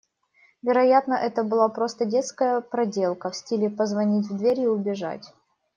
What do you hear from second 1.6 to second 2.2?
просто